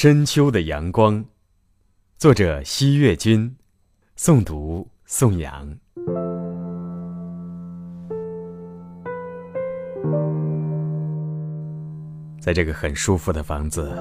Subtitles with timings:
[0.00, 1.24] 深秋的阳光，
[2.18, 3.56] 作者西月君，
[4.16, 5.76] 诵读宋阳。
[12.40, 13.92] 在这个很舒服的房子，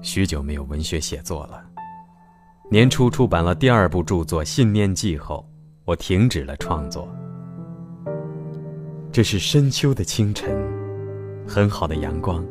[0.00, 1.62] 许久没有文学写作了。
[2.70, 5.46] 年初出版了第二部著作《信念记》后，
[5.84, 7.06] 我停止了创作。
[9.12, 10.56] 这是深秋的清晨，
[11.46, 12.42] 很好的阳光，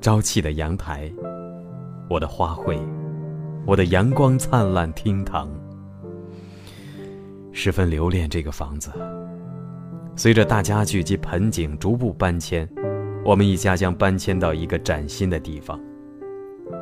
[0.00, 1.12] 朝气的阳台，
[2.12, 2.78] 我的花卉，
[3.66, 5.48] 我的阳光灿烂厅堂，
[7.52, 8.92] 十分留恋这个房子。
[10.14, 12.68] 随着大家具及盆景逐步搬迁。
[13.24, 15.80] 我们一家将搬迁到一个崭新的地方，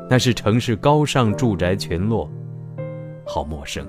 [0.08, 2.28] 那是城市高尚住宅群落，
[3.26, 3.86] 好陌生。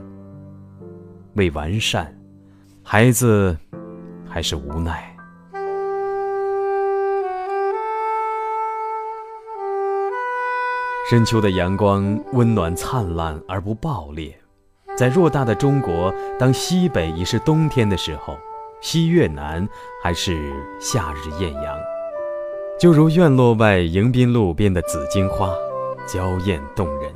[1.36, 2.14] 为完善，
[2.84, 3.58] 孩子
[4.28, 5.16] 还是无奈。
[11.12, 14.34] 深秋的阳光温暖灿烂而不暴烈，
[14.96, 16.10] 在偌大的中国，
[16.40, 18.38] 当西北已是冬天的时候，
[18.80, 19.68] 西越南
[20.02, 21.78] 还是夏日艳阳。
[22.80, 25.54] 就如院落外迎宾路边的紫荆花，
[26.08, 27.12] 娇艳动人。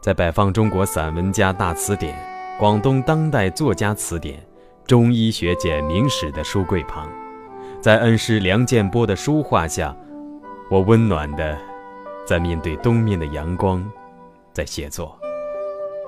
[0.00, 2.12] 在摆放《中国散文家大词典》
[2.58, 4.38] 《广东当代作家词典》
[4.84, 7.08] 《中医学简明史》的书柜旁，
[7.80, 9.96] 在恩师梁建波的书画下，
[10.68, 11.56] 我温暖的
[12.26, 13.84] 在面对东面的阳光，
[14.52, 15.18] 在写作，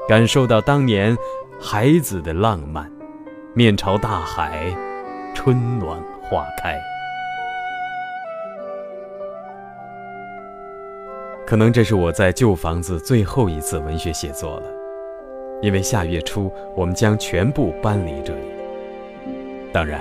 [0.08, 1.16] 感受到当年
[1.60, 2.90] 孩子的浪漫，
[3.54, 4.74] 面朝大海，
[5.34, 6.78] 春暖花开。
[11.46, 14.62] 可能这是我在旧房子最后一次文学写作了，
[15.62, 18.40] 因为下月初我们将全部搬离这里。
[19.72, 20.00] 当然，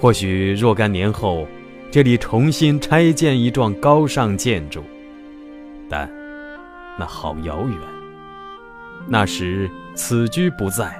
[0.00, 1.46] 或许若干年后，
[1.90, 4.82] 这里重新拆建一幢高尚建筑，
[5.90, 6.08] 但
[6.96, 7.76] 那好遥远。
[9.06, 10.96] 那时此居不在。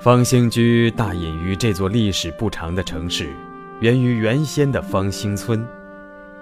[0.00, 3.28] 方兴居大隐于这座历史不长的城市，
[3.80, 5.64] 源于原先的方兴村。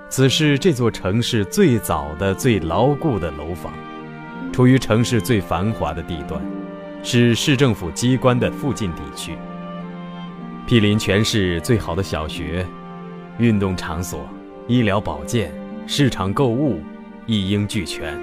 [0.08, 3.72] 此是这座城市最早的、最牢固的楼房，
[4.52, 6.42] 处于城市最繁华的地段，
[7.02, 9.32] 是市政府机关的附近地区。
[10.66, 12.66] 毗邻全市最好的小学、
[13.38, 14.28] 运动场所、
[14.68, 15.52] 医疗保健、
[15.86, 16.80] 市场购物，
[17.26, 18.18] 一应俱全。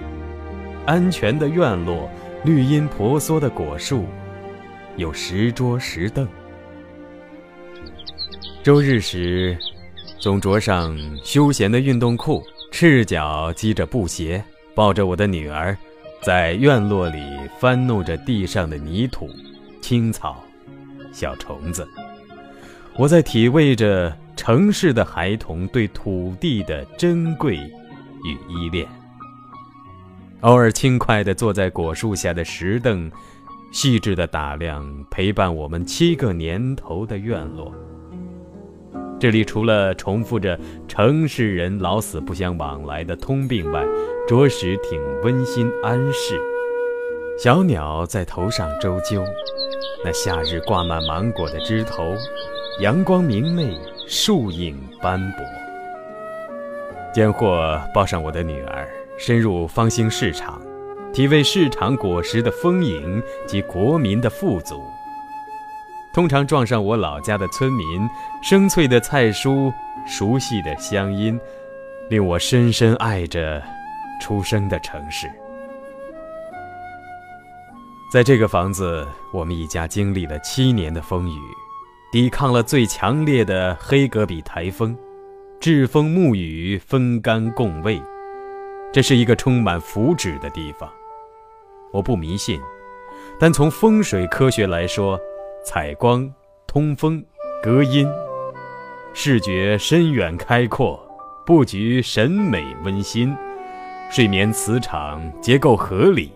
[0.85, 2.09] 安全的院落，
[2.43, 4.05] 绿荫婆娑的果树，
[4.95, 6.27] 有石桌石凳。
[8.63, 9.57] 周日时。
[10.19, 14.43] 总着上休闲的运动裤，赤脚系着布鞋，
[14.75, 15.77] 抱着我的女儿，
[16.21, 17.17] 在院落里
[17.57, 19.29] 翻弄着地上的泥土、
[19.79, 20.43] 青草、
[21.13, 21.87] 小虫子。
[22.97, 28.87] 我在体味着城市的孩童对土地的珍贵与依恋。
[30.39, 33.11] 偶尔轻快地坐在果树下的石凳，
[33.73, 37.73] 细致地打量陪伴我们七个年头的院落。
[39.19, 40.57] 这里除了重复着
[40.87, 43.83] 城市人老死不相往来的通病外，
[44.25, 46.39] 着实挺温馨安适。
[47.37, 49.21] 小鸟在头上周啾，
[50.05, 52.15] 那夏日挂满芒果的枝头，
[52.79, 55.45] 阳光明媚，树影斑驳。
[57.13, 60.61] 间或抱上我的女儿，深入方兴市场，
[61.11, 64.81] 体味市场果实的丰盈及国民的富足。
[66.13, 68.09] 通常撞上我老家的村民，
[68.41, 69.73] 生脆的菜蔬，
[70.07, 71.37] 熟悉的乡音，
[72.09, 73.61] 令我深深爱着
[74.21, 75.29] 出生的城市。
[78.13, 81.39] 在这个房子，我们一家经历了七年的风雨，
[82.11, 84.97] 抵抗了最强烈的黑格比台风，
[85.59, 88.01] 栉风沐雨，风干共味。
[88.91, 90.89] 这是一个充满福祉的地方。
[91.91, 92.59] 我不迷信，
[93.39, 95.19] 但从风水科学来说。
[95.61, 96.33] 采光、
[96.65, 97.21] 通风、
[97.61, 98.07] 隔音，
[99.13, 100.97] 视觉深远开阔，
[101.45, 103.35] 布局审美温馨，
[104.09, 106.31] 睡眠磁场结构合理。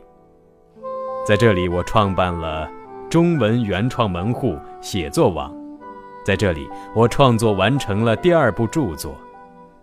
[1.25, 2.69] 在这里，我创办了
[3.09, 5.49] 中文原创门户写作网；
[6.23, 9.11] 在这里，我创作完成了第二部著作；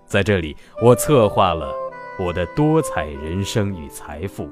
[0.06, 1.70] 在这里，我策划了
[2.18, 4.48] 我的多彩人生与财富。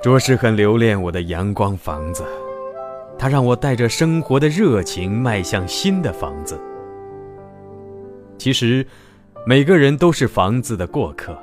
[0.00, 2.24] 着实很留恋我的阳光房子，
[3.18, 6.56] 它让我带着生活的热情迈向新的房子。
[8.38, 8.86] 其实，
[9.44, 11.36] 每个人都是房子的过客，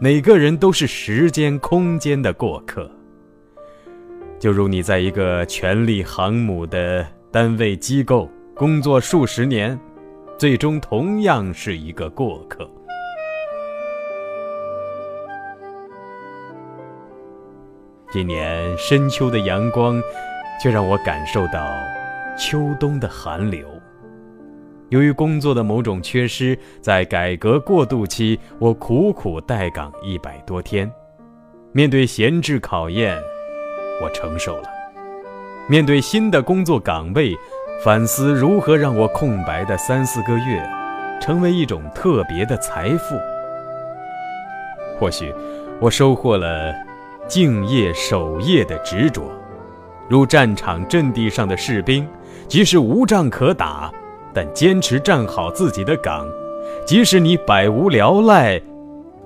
[0.00, 2.90] 每个人都是时间空间的过客。
[4.44, 7.02] 就如你在一个权力航母的
[7.32, 9.80] 单位机构工作数十年，
[10.38, 12.68] 最终同样是一个过客。
[18.12, 19.98] 今年深秋的阳光，
[20.62, 21.66] 却让我感受到
[22.36, 23.66] 秋冬的寒流。
[24.90, 30.92] 由于工作的某种缺失，在改革过渡期，我苦苦待岗一百多天。
[31.72, 33.18] 面对闲置考验，
[34.02, 34.68] 我承受了；
[35.68, 37.34] 面对新的工作岗位，
[37.84, 40.62] 反思如何让我空白的三四个月，
[41.20, 43.16] 成为一种特别的财富。
[44.98, 45.34] 或许，
[45.80, 46.72] 我收获了。
[47.26, 49.22] 敬业守业的执着，
[50.10, 52.06] 如战场阵地上的士兵，
[52.46, 53.90] 即使无仗可打，
[54.34, 56.26] 但坚持站好自己的岗；
[56.86, 58.60] 即使你百无聊赖，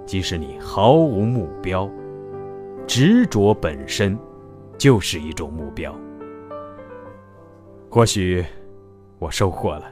[0.07, 1.91] 即使你毫无目标，
[2.87, 4.17] 执着本身
[4.79, 5.95] 就是一种目标。
[7.91, 8.45] 或许
[9.19, 9.85] 我收获了，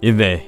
[0.00, 0.40] 因为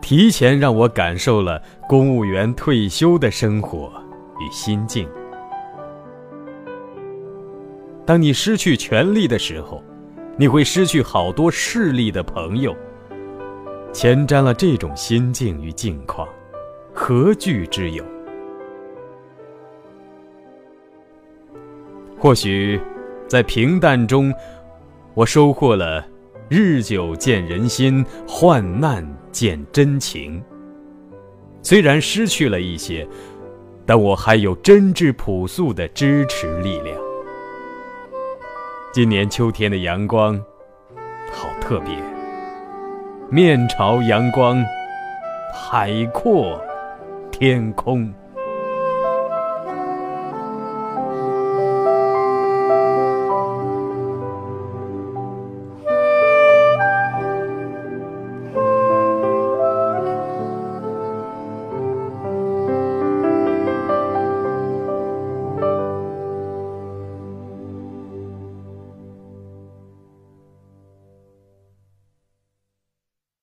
[0.00, 3.92] 提前让我感受了公务员退休的生活
[4.40, 5.08] 与心境。
[8.06, 9.82] 当你失去权力的时候，
[10.36, 12.74] 你会失去好多势力的朋友。
[13.92, 16.28] 前瞻了这种心境与境况，
[16.92, 18.04] 何惧之有？
[22.24, 22.80] 或许，
[23.28, 24.32] 在平淡中，
[25.12, 26.02] 我收获了
[26.48, 30.42] “日久见人心，患难见真情”。
[31.60, 33.06] 虽然失去了一些，
[33.84, 36.96] 但我还有真挚朴素的支持力量。
[38.90, 40.42] 今年秋天的阳光，
[41.30, 41.94] 好特别。
[43.28, 44.64] 面朝阳光，
[45.52, 46.58] 海阔
[47.30, 48.10] 天空。